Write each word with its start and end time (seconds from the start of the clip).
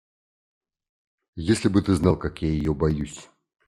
Если 1.51 1.67
б 1.69 1.79
ты 1.83 1.93
знал, 1.93 2.17
как 2.17 2.41
я 2.41 2.49
ее 2.49 2.73
боюсь. 2.73 3.29